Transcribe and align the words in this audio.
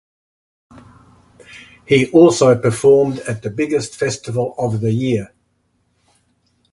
He 1.85 2.09
also 2.11 2.57
performed 2.59 3.19
at 3.29 3.43
the 3.43 3.51
biggest 3.51 3.95
festival 3.95 4.55
of 4.57 4.81
the 4.81 4.89
year. 4.91 5.29